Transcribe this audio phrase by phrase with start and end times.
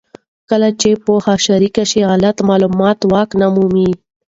[0.49, 3.89] کله چې پوهه شریکه شي، غلط معلومات واک نه مومي.